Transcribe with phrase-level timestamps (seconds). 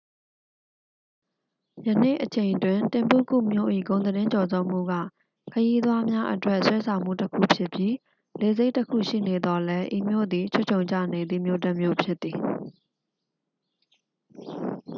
[1.87, 4.93] ယနေ့အချိန်တွင် တင်ဘုကု မြို့၏ ဂုဏ်သတင်းကျော်ဇောမှုက
[5.53, 7.93] ခရီးသွားများအတွက် ဆွဲဆောင်မှုတစ်ခုဖြစ်ပြီး
[8.39, 12.37] လေဆိပ်တစ်ခုရှိနေသော်လည်း ဤမြို့သည် ခြွတ်ခြုံကျနေသည့် မြို့တစ်မြို့ဖြစ်သည်